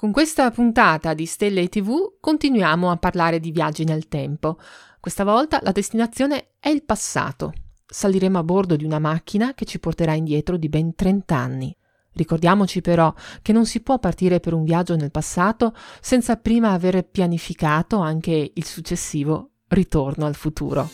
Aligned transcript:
Con 0.00 0.12
questa 0.12 0.50
puntata 0.50 1.12
di 1.12 1.26
Stelle 1.26 1.68
TV 1.68 2.14
continuiamo 2.20 2.90
a 2.90 2.96
parlare 2.96 3.38
di 3.38 3.50
viaggi 3.50 3.84
nel 3.84 4.08
tempo. 4.08 4.58
Questa 4.98 5.24
volta 5.24 5.60
la 5.62 5.72
destinazione 5.72 6.52
è 6.58 6.70
il 6.70 6.84
passato. 6.84 7.52
Saliremo 7.84 8.38
a 8.38 8.42
bordo 8.42 8.76
di 8.76 8.86
una 8.86 8.98
macchina 8.98 9.52
che 9.52 9.66
ci 9.66 9.78
porterà 9.78 10.14
indietro 10.14 10.56
di 10.56 10.70
ben 10.70 10.94
30 10.94 11.36
anni. 11.36 11.76
Ricordiamoci 12.12 12.80
però 12.80 13.12
che 13.42 13.52
non 13.52 13.66
si 13.66 13.82
può 13.82 13.98
partire 13.98 14.40
per 14.40 14.54
un 14.54 14.64
viaggio 14.64 14.96
nel 14.96 15.10
passato 15.10 15.74
senza 16.00 16.36
prima 16.36 16.70
aver 16.70 17.06
pianificato 17.06 17.98
anche 17.98 18.52
il 18.54 18.64
successivo 18.64 19.50
ritorno 19.68 20.24
al 20.24 20.34
futuro. 20.34 20.88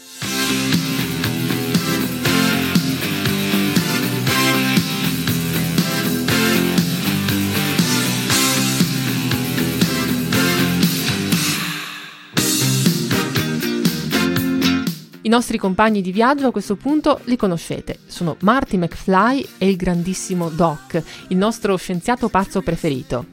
I 15.27 15.29
nostri 15.29 15.59
compagni 15.59 16.03
di 16.03 16.13
viaggio 16.13 16.47
a 16.47 16.53
questo 16.53 16.77
punto 16.77 17.21
li 17.25 17.35
conoscete, 17.35 17.99
sono 18.07 18.37
Marty 18.43 18.77
McFly 18.77 19.45
e 19.59 19.69
il 19.69 19.75
grandissimo 19.75 20.51
Doc, 20.51 21.03
il 21.31 21.37
nostro 21.37 21.75
scienziato 21.75 22.29
pazzo 22.29 22.63
preferito. 22.63 23.27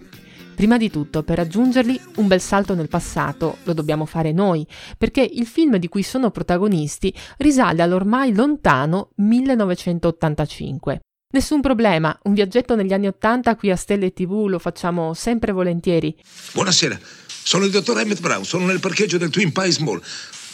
Prima 0.56 0.78
di 0.78 0.90
tutto, 0.90 1.22
per 1.22 1.38
raggiungerli, 1.38 2.02
un 2.16 2.26
bel 2.26 2.42
salto 2.42 2.74
nel 2.74 2.88
passato 2.88 3.58
lo 3.62 3.74
dobbiamo 3.74 4.08
fare 4.08 4.32
noi, 4.32 4.66
perché 4.98 5.22
il 5.22 5.46
film 5.46 5.78
di 5.78 5.88
cui 5.88 6.02
sono 6.02 6.32
protagonisti 6.32 7.14
risale 7.38 7.84
all'ormai 7.84 8.34
lontano 8.34 9.10
1985. 9.18 11.00
Nessun 11.34 11.62
problema, 11.62 12.18
un 12.24 12.34
viaggetto 12.34 12.76
negli 12.76 12.94
anni 12.94 13.06
Ottanta 13.06 13.56
qui 13.56 13.70
a 13.70 13.76
Stelle 13.76 14.14
TV 14.14 14.48
lo 14.48 14.58
facciamo 14.58 15.14
sempre 15.14 15.52
volentieri. 15.52 16.18
Buonasera, 16.54 17.00
sono 17.28 17.66
il 17.66 17.72
dottor 17.72 18.00
Emmett 18.00 18.20
Brown, 18.20 18.46
sono 18.46 18.66
nel 18.66 18.80
parcheggio 18.80 19.20
del 19.20 19.30
Twin 19.30 19.52
Pies 19.52 19.78
Mall. 19.78 20.02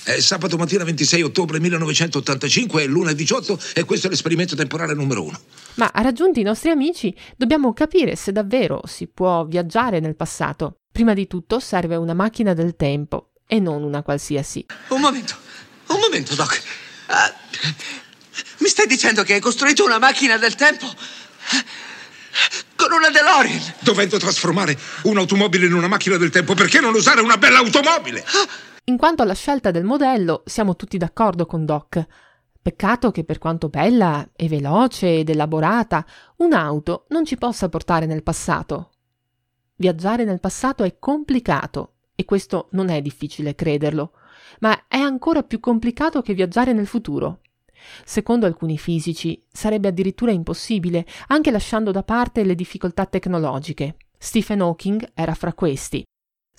È 0.10 0.20
sabato 0.22 0.58
mattina 0.58 0.84
26 0.84 1.22
ottobre 1.22 1.60
1985, 1.60 2.82
è 2.82 2.88
l'una 2.88 3.14
18 3.14 3.60
e 3.76 3.84
questo 3.84 4.08
è 4.08 4.10
l'esperimento 4.10 4.56
temporale 4.56 4.96
numero 4.96 5.22
uno. 5.24 5.40
Ma 5.76 5.92
raggiunti 5.94 6.40
i 6.40 6.44
nostri 6.44 6.72
amici, 6.72 7.16
dobbiamo 7.38 7.74
capire 7.74 8.16
se 8.16 8.32
davvero 8.32 8.82
si 8.86 9.06
può 9.06 9.46
viaggiare 9.46 10.00
nel 10.00 10.16
passato. 10.16 10.78
Prima 10.92 11.14
di 11.14 11.28
tutto 11.28 11.60
serve 11.60 11.96
una 11.96 12.16
macchina 12.16 12.56
del 12.56 12.76
tempo 12.76 13.34
e 13.46 13.60
non 13.60 13.84
una 13.84 14.02
qualsiasi. 14.02 14.66
Un 14.88 15.00
momento, 15.00 15.36
un 15.90 16.00
momento, 16.00 16.34
Doc. 16.34 16.60
Uh, 17.08 17.58
mi 18.64 18.68
stai 18.68 18.88
dicendo 18.88 19.22
che 19.22 19.36
hai 19.36 19.40
costruito 19.40 19.86
una 19.86 20.00
macchina 20.00 20.38
del 20.38 20.56
tempo? 20.56 20.88
Con 22.76 22.92
una 22.94 23.12
DeLorean! 23.12 23.76
Dovendo 23.82 24.18
trasformare 24.18 24.76
un'automobile 25.04 25.68
in 25.68 25.73
una 25.73 25.88
macchina 25.88 26.18
del 26.18 26.32
tempo, 26.32 26.56
perché 26.56 26.80
non 26.80 26.96
usare 26.96 27.22
una 27.22 27.38
bella 27.38 27.60
automobile? 27.60 28.26
Ah! 28.26 28.69
In 28.90 28.98
quanto 28.98 29.22
alla 29.22 29.36
scelta 29.36 29.70
del 29.70 29.84
modello, 29.84 30.42
siamo 30.48 30.76
tutti 30.76 30.98
d'accordo 30.98 31.45
con 31.45 31.64
Doc. 31.64 32.08
Peccato 32.60 33.11
che 33.11 33.23
per 33.23 33.38
quanto 33.38 33.70
bella 33.70 34.27
e 34.36 34.48
veloce 34.48 35.20
ed 35.20 35.30
elaborata, 35.30 36.04
un'auto 36.38 37.05
non 37.10 37.23
ci 37.23 37.38
possa 37.38 37.70
portare 37.70 38.08
nel 38.08 38.23
passato. 38.23 38.89
Viaggiare 39.76 40.23
nel 40.23 40.39
passato 40.39 40.83
è 40.83 40.98
complicato 40.98 41.98
e 42.16 42.26
questo 42.26 42.70
non 42.72 42.89
è 42.89 43.00
difficile 43.00 43.54
crederlo, 43.54 44.14
ma 44.61 44.88
è 44.88 44.98
ancora 44.98 45.44
più 45.44 45.60
complicato 45.60 46.23
che 46.23 46.33
viaggiare 46.33 46.73
nel 46.73 46.88
futuro. 46.88 47.42
Secondo 48.04 48.48
alcuni 48.48 48.80
fisici 48.80 49.45
sarebbe 49.52 49.89
addirittura 49.89 50.32
impossibile, 50.32 51.06
anche 51.27 51.52
lasciando 51.52 51.92
da 51.92 52.02
parte 52.02 52.44
le 52.44 52.56
difficoltà 52.56 53.06
tecnologiche. 53.06 53.98
Stephen 54.17 54.61
Hawking 54.61 55.11
era 55.14 55.36
fra 55.36 55.54
questi 55.54 56.04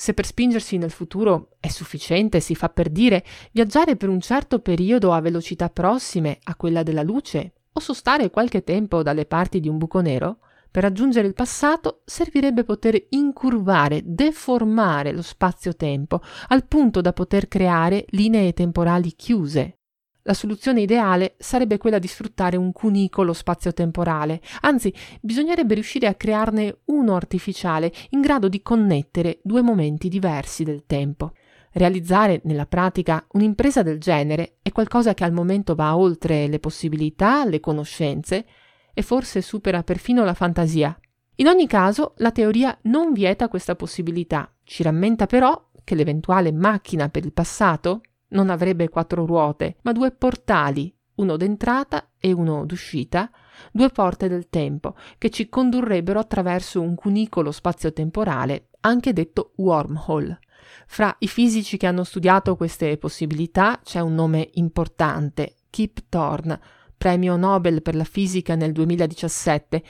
se 0.01 0.15
per 0.15 0.25
spingersi 0.25 0.79
nel 0.79 0.91
futuro 0.91 1.51
è 1.61 1.69
sufficiente, 1.69 2.41
si 2.41 2.55
fa 2.55 2.71
per 2.71 2.89
dire, 2.89 3.23
viaggiare 3.53 3.97
per 3.97 4.09
un 4.09 4.19
certo 4.19 4.61
periodo 4.61 5.13
a 5.13 5.21
velocità 5.21 5.69
prossime 5.69 6.39
a 6.45 6.57
quella 6.57 6.83
della 6.83 7.03
luce 7.03 7.53
o 7.71 7.81
sostare 7.81 8.31
qualche 8.31 8.65
tempo 8.65 9.03
dalle 9.03 9.27
parti 9.27 9.61
di 9.61 9.69
un 9.69 9.77
buco 9.77 10.01
nero, 10.01 10.39
per 10.71 10.85
raggiungere 10.85 11.27
il 11.27 11.35
passato 11.35 12.01
servirebbe 12.07 12.65
poter 12.65 13.09
incurvare, 13.11 14.01
deformare 14.03 15.13
lo 15.13 15.21
spazio-tempo 15.21 16.23
al 16.49 16.65
punto 16.65 17.03
da 17.03 17.13
poter 17.13 17.47
creare 17.47 18.07
linee 18.09 18.55
temporali 18.55 19.13
chiuse, 19.15 19.80
la 20.23 20.35
soluzione 20.35 20.83
ideale 20.83 21.35
sarebbe 21.39 21.79
quella 21.79 21.99
di 21.99 22.07
sfruttare 22.07 22.57
un 22.57 22.73
cunicolo 22.73 23.33
spazio-temporale, 23.33 24.41
anzi 24.61 24.93
bisognerebbe 25.21 25.75
riuscire 25.75 26.07
a 26.07 26.15
crearne 26.15 26.81
uno 26.87 27.15
artificiale 27.15 27.93
in 28.11 28.21
grado 28.21 28.49
di 28.49 28.63
connettere 28.63 29.41
due 29.43 29.63
momenti 29.63 30.09
diversi 30.09 30.65
del 30.65 30.85
tempo. 30.87 31.33
Realizzare 31.73 32.41
nella 32.45 32.67
pratica 32.67 33.25
un'impresa 33.33 33.83
del 33.83 33.99
genere 33.99 34.57
è 34.63 34.73
qualcosa 34.73 35.15
che 35.15 35.25
al 35.25 35.33
momento 35.33 35.75
va 35.75 35.97
oltre 35.97 36.49
le 36.49 36.59
possibilità, 36.59 37.45
le 37.45 37.61
conoscenze 37.61 38.45
e 38.93 39.03
forse 39.03 39.41
supera 39.41 39.83
perfino 39.83 40.25
la 40.25 40.35
fantasia. 40.35 40.99
In 41.37 41.47
ogni 41.47 41.67
caso, 41.67 42.15
la 42.17 42.33
teoria 42.33 42.77
non 42.83 43.13
vieta 43.13 43.49
questa 43.49 43.77
possibilità, 43.77 44.53
ci 44.65 44.83
rammenta 44.83 45.27
però 45.27 45.71
che 45.85 45.95
l'eventuale 45.95 46.53
macchina 46.53 47.09
per 47.09 47.25
il 47.25 47.33
passato 47.33 48.03
non 48.31 48.51
avrebbe 48.51 48.89
quattro 48.89 49.25
ruote, 49.25 49.77
ma 49.83 49.93
due 49.93 50.11
portali, 50.11 50.95
uno 51.17 51.37
d'entrata 51.37 52.11
e 52.19 52.33
uno 52.33 52.65
d'uscita, 52.67 53.31
due 53.73 53.91
porte 53.91 54.29
del 54.29 54.49
tempo, 54.49 54.97
che 55.19 55.31
ci 55.31 55.49
condurrebbero 55.49 56.19
attraverso 56.19 56.81
un 56.81 56.95
cunicolo 56.95 57.53
spazio-temporale, 57.53 58.69
anche 58.81 59.13
detto 59.13 59.53
wormhole. 59.57 60.39
Fra 60.87 61.15
i 61.21 61.29
fisici 61.29 61.77
che 61.77 61.87
hanno 61.87 62.05
studiato 62.05 62.57
queste 62.57 62.97
possibilità 62.97 63.81
c'è 63.83 64.01
un 64.01 64.15
nome 64.15 64.51
importante, 64.55 65.57
Kip 65.71 66.05
Thorne, 66.09 66.61
premio 66.97 67.37
Nobel 67.37 67.83
per 67.83 67.95
la 67.95 68.05
fisica 68.05 68.55
nel 68.55 68.73
2017, 68.73 69.83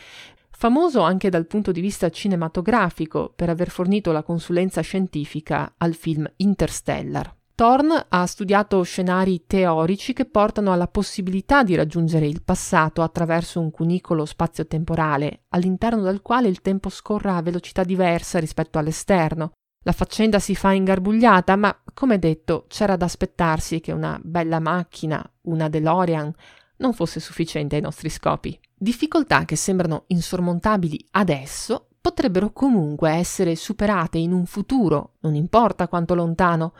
famoso 0.50 1.00
anche 1.00 1.30
dal 1.30 1.46
punto 1.46 1.72
di 1.72 1.80
vista 1.80 2.10
cinematografico 2.10 3.32
per 3.34 3.48
aver 3.48 3.70
fornito 3.70 4.12
la 4.12 4.22
consulenza 4.22 4.80
scientifica 4.82 5.74
al 5.78 5.94
film 5.94 6.30
Interstellar. 6.36 7.38
Thorne 7.60 8.06
ha 8.08 8.24
studiato 8.24 8.82
scenari 8.82 9.44
teorici 9.46 10.14
che 10.14 10.24
portano 10.24 10.72
alla 10.72 10.88
possibilità 10.88 11.62
di 11.62 11.74
raggiungere 11.74 12.26
il 12.26 12.42
passato 12.42 13.02
attraverso 13.02 13.60
un 13.60 13.70
cunicolo 13.70 14.24
spazio-temporale, 14.24 15.42
all'interno 15.50 16.00
del 16.00 16.22
quale 16.22 16.48
il 16.48 16.62
tempo 16.62 16.88
scorra 16.88 17.36
a 17.36 17.42
velocità 17.42 17.84
diversa 17.84 18.38
rispetto 18.38 18.78
all'esterno. 18.78 19.52
La 19.84 19.92
faccenda 19.92 20.38
si 20.38 20.54
fa 20.54 20.72
ingarbugliata, 20.72 21.54
ma 21.56 21.78
come 21.92 22.18
detto, 22.18 22.64
c'era 22.66 22.96
da 22.96 23.04
aspettarsi 23.04 23.80
che 23.80 23.92
una 23.92 24.18
bella 24.22 24.58
macchina, 24.58 25.22
una 25.42 25.68
DeLorean, 25.68 26.32
non 26.78 26.94
fosse 26.94 27.20
sufficiente 27.20 27.76
ai 27.76 27.82
nostri 27.82 28.08
scopi. 28.08 28.58
Difficoltà 28.74 29.44
che 29.44 29.56
sembrano 29.56 30.04
insormontabili 30.06 31.08
adesso 31.10 31.88
potrebbero 32.00 32.52
comunque 32.52 33.10
essere 33.10 33.54
superate 33.54 34.16
in 34.16 34.32
un 34.32 34.46
futuro, 34.46 35.16
non 35.20 35.34
importa 35.34 35.88
quanto 35.88 36.14
lontano. 36.14 36.72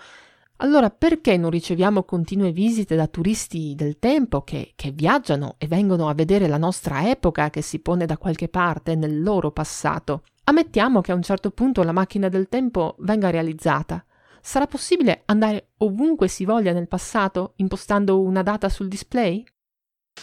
Allora 0.63 0.91
perché 0.91 1.39
non 1.39 1.51
riceviamo 1.51 2.03
continue 2.03 2.53
visite 2.53 2.95
da 2.95 3.07
turisti 3.07 3.75
del 3.75 3.99
tempo 3.99 4.43
che, 4.43 4.73
che, 4.77 4.91
viaggiano 4.91 5.55
e 5.57 5.67
vengono 5.67 6.09
a 6.09 6.15
vedere 6.15 6.49
la 6.49 6.59
nostra 6.59 7.09
epoca 7.09 7.49
che 7.49 7.63
si 7.63 7.79
pone 7.79 8.05
da 8.05 8.19
qualche 8.19 8.49
parte 8.49 8.95
nel 8.95 9.23
loro 9.23 9.53
passato? 9.53 10.25
Ammettiamo 10.45 11.01
che 11.01 11.13
a 11.13 11.15
un 11.15 11.23
certo 11.23 11.51
punto 11.51 11.83
la 11.83 11.93
macchina 11.93 12.29
del 12.29 12.49
tempo 12.49 12.97
venga 12.99 13.31
realizzata. 13.31 14.05
Sarà 14.43 14.67
possibile 14.67 15.23
andare 15.27 15.71
ovunque 15.79 16.29
si 16.29 16.45
voglia 16.45 16.73
nel 16.73 16.89
passato 16.89 17.55
impostando 17.57 18.21
una 18.21 18.43
data 18.43 18.69
sul 18.69 18.89
display? 18.89 19.43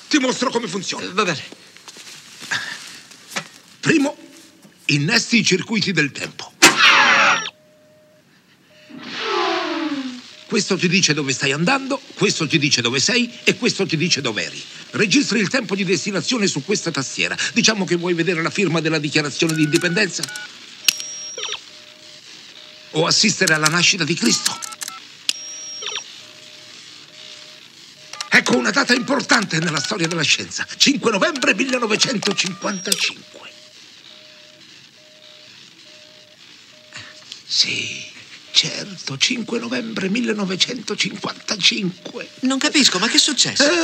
Ti 0.07 0.19
mostro 0.19 0.51
come 0.51 0.67
funziona. 0.67 1.11
Va 1.13 1.23
bene. 1.23 1.39
Primo, 3.79 4.15
innesti 4.87 5.39
i 5.39 5.43
circuiti 5.43 5.91
del 5.91 6.11
tempo. 6.11 6.56
Questo 10.47 10.77
ti 10.77 10.87
dice 10.87 11.13
dove 11.13 11.33
stai 11.33 11.51
andando, 11.51 11.99
questo 12.13 12.47
ti 12.47 12.57
dice 12.57 12.81
dove 12.81 13.01
sei 13.01 13.29
e 13.43 13.57
questo 13.57 13.85
ti 13.85 13.97
dice 13.97 14.21
dove 14.21 14.45
eri. 14.45 14.63
Registri 14.91 15.39
il 15.39 15.49
tempo 15.49 15.75
di 15.75 15.83
destinazione 15.83 16.47
su 16.47 16.63
questa 16.63 16.89
tastiera. 16.89 17.35
Diciamo 17.53 17.83
che 17.83 17.97
vuoi 17.97 18.13
vedere 18.13 18.41
la 18.41 18.49
firma 18.49 18.79
della 18.79 18.97
dichiarazione 18.97 19.53
di 19.53 19.63
indipendenza? 19.63 20.23
O 22.91 23.05
assistere 23.05 23.55
alla 23.55 23.67
nascita 23.67 24.05
di 24.05 24.13
Cristo? 24.13 24.57
Ecco 28.29 28.55
una 28.55 28.71
data 28.71 28.93
importante 28.93 29.59
nella 29.59 29.81
storia 29.81 30.07
della 30.07 30.21
scienza. 30.21 30.65
5 30.77 31.11
novembre 31.11 31.53
1955. 31.53 33.51
Sì 37.45 38.15
certo, 38.57 39.17
5 39.19 39.59
novembre 39.59 40.09
1955. 40.09 42.27
Non 42.39 42.57
capisco, 42.57 42.97
ma 42.97 43.07
che 43.07 43.17
è 43.17 43.19
successo? 43.19 43.63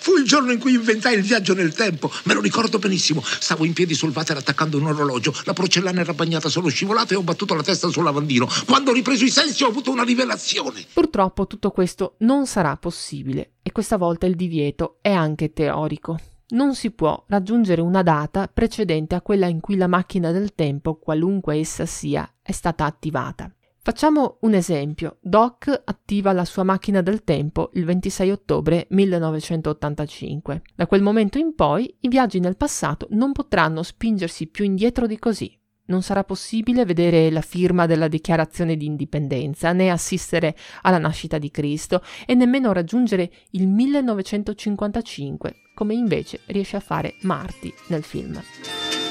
Fu 0.00 0.16
il 0.16 0.24
giorno 0.24 0.50
in 0.50 0.58
cui 0.58 0.74
inventai 0.74 1.14
il 1.14 1.22
viaggio 1.22 1.54
nel 1.54 1.72
tempo. 1.72 2.10
Me 2.24 2.34
lo 2.34 2.40
ricordo 2.40 2.80
benissimo. 2.80 3.22
Stavo 3.22 3.64
in 3.64 3.74
piedi 3.74 3.94
sul 3.94 4.10
water 4.12 4.38
attaccando 4.38 4.78
un 4.78 4.86
orologio. 4.86 5.32
La 5.44 5.52
porcellana 5.52 6.00
era 6.00 6.14
bagnata, 6.14 6.48
sono 6.48 6.66
scivolato 6.66 7.12
e 7.12 7.16
ho 7.16 7.22
battuto 7.22 7.54
la 7.54 7.62
testa 7.62 7.88
sul 7.90 8.02
lavandino. 8.02 8.48
Quando 8.66 8.90
ho 8.90 8.94
ripreso 8.94 9.22
i 9.22 9.30
sensi 9.30 9.62
ho 9.62 9.68
avuto 9.68 9.92
una 9.92 10.02
rivelazione. 10.02 10.84
Purtroppo 10.92 11.46
tutto 11.46 11.70
questo 11.70 12.16
non 12.20 12.48
sarà 12.48 12.76
possibile 12.76 13.52
e 13.62 13.70
questa 13.70 13.96
volta 13.96 14.26
il 14.26 14.34
divieto 14.34 14.98
è 15.00 15.12
anche 15.12 15.52
teorico 15.52 16.18
non 16.54 16.74
si 16.74 16.90
può 16.90 17.22
raggiungere 17.28 17.80
una 17.80 18.02
data 18.02 18.48
precedente 18.48 19.14
a 19.14 19.20
quella 19.20 19.46
in 19.46 19.60
cui 19.60 19.76
la 19.76 19.86
macchina 19.86 20.32
del 20.32 20.54
tempo, 20.54 20.96
qualunque 20.96 21.56
essa 21.56 21.86
sia, 21.86 22.28
è 22.42 22.52
stata 22.52 22.84
attivata. 22.84 23.52
Facciamo 23.86 24.38
un 24.40 24.54
esempio. 24.54 25.18
Doc 25.20 25.82
attiva 25.84 26.32
la 26.32 26.46
sua 26.46 26.62
macchina 26.62 27.02
del 27.02 27.22
tempo 27.22 27.68
il 27.74 27.84
26 27.84 28.30
ottobre 28.30 28.86
1985. 28.88 30.62
Da 30.74 30.86
quel 30.86 31.02
momento 31.02 31.36
in 31.36 31.54
poi 31.54 31.94
i 32.00 32.08
viaggi 32.08 32.40
nel 32.40 32.56
passato 32.56 33.06
non 33.10 33.32
potranno 33.32 33.82
spingersi 33.82 34.46
più 34.46 34.64
indietro 34.64 35.06
di 35.06 35.18
così. 35.18 35.54
Non 35.86 36.00
sarà 36.00 36.24
possibile 36.24 36.86
vedere 36.86 37.30
la 37.30 37.42
firma 37.42 37.84
della 37.84 38.08
dichiarazione 38.08 38.74
di 38.74 38.86
indipendenza, 38.86 39.72
né 39.74 39.90
assistere 39.90 40.56
alla 40.80 40.96
nascita 40.96 41.36
di 41.36 41.50
Cristo 41.50 42.02
e 42.24 42.34
nemmeno 42.34 42.72
raggiungere 42.72 43.30
il 43.50 43.68
1955, 43.68 45.56
come 45.74 45.92
invece 45.92 46.40
riesce 46.46 46.76
a 46.76 46.80
fare 46.80 47.16
Marty 47.20 47.70
nel 47.88 48.02
film. 48.02 48.42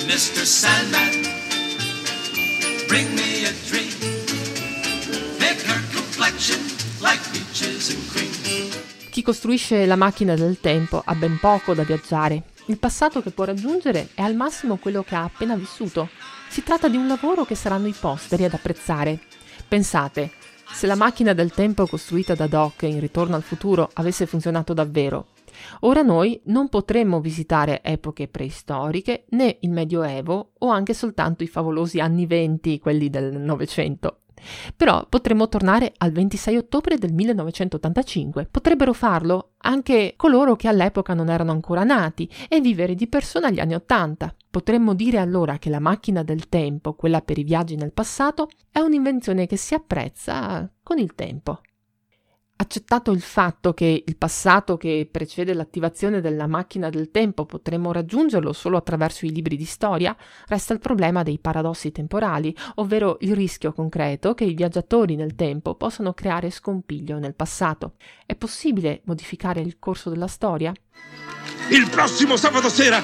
Mr. 0.08 0.46
Sandman, 0.46 1.12
bring 2.88 3.08
me 3.10 3.46
a 3.46 3.54
dream. 3.70 3.94
Make 5.38 5.62
her 5.68 5.82
complexion 5.94 6.60
like 7.02 7.22
peaches 7.32 7.92
and 7.92 8.08
cream. 8.10 8.32
Chi 9.12 9.22
costruisce 9.22 9.86
la 9.86 9.96
macchina 9.96 10.34
del 10.34 10.60
tempo 10.60 11.04
ha 11.06 11.14
ben 11.14 11.38
poco 11.40 11.76
da 11.76 11.84
viaggiare. 11.84 12.46
Il 12.66 12.80
passato 12.80 13.22
che 13.22 13.30
può 13.30 13.44
raggiungere 13.44 14.10
è 14.16 14.24
al 14.24 14.36
massimo 14.36 14.78
quello 14.78 15.04
che 15.04 15.14
ha 15.14 15.24
appena 15.24 15.56
vissuto 15.56 16.10
si 16.54 16.62
tratta 16.62 16.88
di 16.88 16.98
un 16.98 17.08
lavoro 17.08 17.46
che 17.46 17.56
saranno 17.56 17.88
i 17.88 17.96
posteri 18.00 18.44
ad 18.44 18.54
apprezzare. 18.54 19.22
Pensate, 19.68 20.30
se 20.72 20.86
la 20.86 20.94
macchina 20.94 21.34
del 21.34 21.52
tempo 21.52 21.88
costruita 21.88 22.36
da 22.36 22.46
Doc 22.46 22.84
in 22.84 23.00
Ritorno 23.00 23.36
al 23.36 23.42
futuro 23.42 23.90
avesse 23.94 24.28
funzionato 24.28 24.72
davvero, 24.72 25.30
ora 25.80 26.04
noi 26.04 26.40
non 26.46 26.70
potremmo 26.70 27.22
visitare 27.22 27.82
epoche 27.82 28.28
preistoriche 28.28 29.26
né 29.30 29.58
il 29.62 29.72
Medioevo 29.72 30.52
o 30.60 30.68
anche 30.68 30.94
soltanto 30.94 31.42
i 31.42 31.48
favolosi 31.48 32.00
anni 32.00 32.28
venti, 32.28 32.78
quelli 32.78 33.10
del 33.10 33.36
Novecento. 33.36 34.23
Però 34.76 35.06
potremmo 35.08 35.50
tornare 35.50 35.94
al 35.98 36.12
26 36.12 36.58
ottobre 36.58 36.98
del 36.98 37.14
1985. 37.14 38.48
Potrebbero 38.50 38.94
farlo 38.94 39.52
anche 39.60 40.14
coloro 40.16 40.56
che 40.56 40.68
all'epoca 40.68 41.14
non 41.14 41.30
erano 41.30 41.52
ancora 41.52 41.84
nati 41.84 42.30
e 42.50 42.62
vivere 42.62 42.96
di 42.96 43.08
persona 43.08 43.50
gli 43.50 43.60
anni 43.60 43.76
Ottanta. 43.76 44.34
Potremmo 44.50 44.94
dire 44.94 45.18
allora 45.18 45.58
che 45.58 45.70
la 45.70 45.80
macchina 45.80 46.24
del 46.24 46.50
tempo, 46.50 46.94
quella 46.94 47.22
per 47.22 47.38
i 47.38 47.44
viaggi 47.44 47.76
nel 47.76 47.92
passato, 47.92 48.50
è 48.72 48.80
un'invenzione 48.80 49.48
che 49.48 49.58
si 49.58 49.74
apprezza 49.74 50.70
con 50.84 51.00
il 51.00 51.16
tempo. 51.16 51.62
Accettato 52.64 53.12
il 53.12 53.20
fatto 53.20 53.74
che 53.74 54.04
il 54.06 54.16
passato 54.16 54.78
che 54.78 55.06
precede 55.12 55.54
l'attivazione 55.54 56.22
della 56.22 56.48
macchina 56.48 56.90
del 56.90 57.12
tempo 57.12 57.46
potremmo 57.46 57.92
raggiungerlo 57.92 58.54
solo 58.54 58.78
attraverso 58.78 59.26
i 59.26 59.34
libri 59.34 59.58
di 59.58 59.66
storia, 59.66 60.16
resta 60.48 60.72
il 60.72 60.80
problema 60.80 61.24
dei 61.24 61.40
paradossi 61.40 61.92
temporali, 61.92 62.56
ovvero 62.76 63.18
il 63.20 63.36
rischio 63.36 63.74
concreto 63.74 64.34
che 64.34 64.46
i 64.46 64.54
viaggiatori 64.54 65.18
nel 65.18 65.36
tempo 65.36 65.76
possano 65.76 66.14
creare 66.14 66.52
scompiglio 66.52 67.20
nel 67.20 67.36
passato. 67.36 67.96
È 68.26 68.34
possibile 68.34 69.02
modificare 69.04 69.60
il 69.60 69.78
corso 69.78 70.10
della 70.10 70.28
storia? 70.28 70.72
Il 71.70 71.90
prossimo 71.90 72.38
sabato 72.38 72.70
sera 72.70 73.02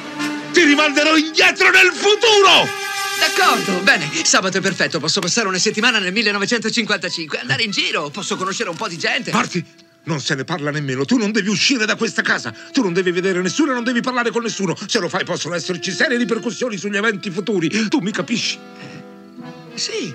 ti 0.53 0.63
rimanderò 0.63 1.17
indietro 1.17 1.69
nel 1.69 1.91
futuro! 1.91 2.88
D'accordo, 3.19 3.81
bene, 3.83 4.10
sabato 4.24 4.57
è 4.57 4.62
perfetto. 4.62 5.00
Posso 5.00 5.19
passare 5.19 5.48
una 5.48 5.57
settimana 5.57 6.00
nel 6.00 6.13
1955, 6.13 7.39
andare 7.39 7.63
in 7.63 7.71
giro, 7.71 8.10
posso 8.10 8.36
conoscere 8.38 8.69
un 8.69 8.75
po' 8.75 8.88
di 8.88 8.98
gente. 8.98 9.31
Parti! 9.31 9.88
Non 10.04 10.21
se 10.21 10.33
ne 10.33 10.44
parla 10.44 10.71
nemmeno. 10.71 11.06
Tu 11.06 11.18
non 11.18 11.31
devi 11.31 11.50
uscire 11.50 11.86
da 11.86 11.95
questa 11.95 12.21
casa. 12.21 12.54
Tu 12.71 12.81
non 12.81 12.94
devi 12.94 13.12
vedere 13.12 13.42
nessuno 13.42 13.71
e 13.71 13.74
non 13.75 13.83
devi 13.83 14.01
parlare 14.01 14.31
con 14.31 14.42
nessuno. 14.42 14.75
Se 14.88 15.00
lo 15.00 15.10
fai 15.10 15.24
possono 15.24 15.56
esserci 15.56 15.92
serie 15.92 16.18
ripercussioni 16.18 16.77
sugli 16.77 16.95
eventi 16.95 17.30
futuri. 17.30 17.88
Tu 17.89 18.00
mi 18.00 18.12
capisci? 18.12 18.57
Eh, 18.57 19.77
sì, 19.77 20.13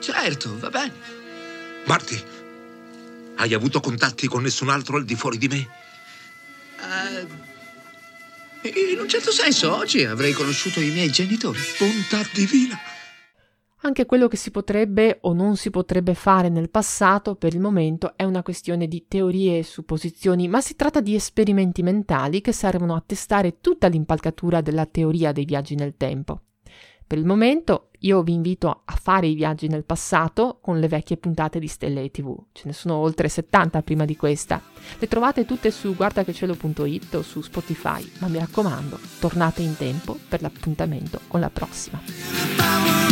certo, 0.00 0.56
va 0.58 0.68
bene. 0.68 0.92
Marty, 1.86 2.22
hai 3.36 3.54
avuto 3.54 3.80
contatti 3.80 4.28
con 4.28 4.42
nessun 4.42 4.68
altro 4.68 4.96
al 4.96 5.04
di 5.04 5.14
fuori 5.14 5.38
di 5.38 5.48
me? 5.48 5.68
Uh, 6.80 7.26
in 8.92 8.98
un 8.98 9.08
certo 9.08 9.30
senso, 9.30 9.74
oggi 9.74 10.04
avrei 10.04 10.32
conosciuto 10.32 10.80
i 10.80 10.90
miei 10.90 11.10
genitori. 11.10 11.58
Bontà 11.78 12.28
divina. 12.32 12.78
Anche 13.82 14.06
quello 14.06 14.26
che 14.26 14.36
si 14.36 14.50
potrebbe 14.50 15.18
o 15.22 15.32
non 15.32 15.56
si 15.56 15.70
potrebbe 15.70 16.14
fare 16.14 16.48
nel 16.48 16.68
passato 16.68 17.36
per 17.36 17.54
il 17.54 17.60
momento 17.60 18.14
è 18.16 18.24
una 18.24 18.42
questione 18.42 18.88
di 18.88 19.06
teorie 19.06 19.58
e 19.58 19.62
supposizioni, 19.62 20.48
ma 20.48 20.60
si 20.60 20.74
tratta 20.74 21.00
di 21.00 21.14
esperimenti 21.14 21.82
mentali 21.84 22.40
che 22.40 22.52
servono 22.52 22.96
a 22.96 23.02
testare 23.06 23.60
tutta 23.60 23.86
l'impalcatura 23.86 24.60
della 24.60 24.86
teoria 24.86 25.30
dei 25.30 25.44
viaggi 25.44 25.76
nel 25.76 25.94
tempo. 25.96 26.42
Per 27.08 27.16
il 27.16 27.24
momento 27.24 27.88
io 28.00 28.22
vi 28.22 28.34
invito 28.34 28.82
a 28.84 28.94
fare 29.00 29.28
i 29.28 29.34
viaggi 29.34 29.66
nel 29.66 29.84
passato 29.84 30.58
con 30.60 30.78
le 30.78 30.88
vecchie 30.88 31.16
puntate 31.16 31.58
di 31.58 31.66
Stelle 31.66 32.10
TV. 32.10 32.36
Ce 32.52 32.64
ne 32.66 32.74
sono 32.74 32.96
oltre 32.96 33.30
70 33.30 33.80
prima 33.80 34.04
di 34.04 34.14
questa. 34.14 34.60
Le 34.98 35.08
trovate 35.08 35.46
tutte 35.46 35.70
su 35.70 35.96
guardachecielo.it 35.96 37.14
o 37.14 37.22
su 37.22 37.40
Spotify, 37.40 38.06
ma 38.18 38.28
mi 38.28 38.38
raccomando, 38.38 38.98
tornate 39.20 39.62
in 39.62 39.74
tempo 39.74 40.18
per 40.28 40.42
l'appuntamento 40.42 41.20
con 41.28 41.40
la 41.40 41.48
prossima. 41.48 43.07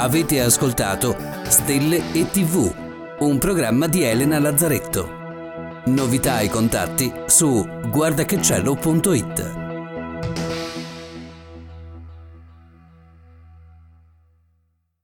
Avete 0.00 0.40
ascoltato 0.40 1.16
Stelle 1.48 2.12
e 2.12 2.30
TV, 2.30 2.72
un 3.18 3.38
programma 3.38 3.88
di 3.88 4.04
Elena 4.04 4.38
Lazzaretto. 4.38 5.08
Novità 5.86 6.38
e 6.38 6.48
contatti 6.48 7.12
su 7.26 7.66
guardachecielo.it. 7.90 9.57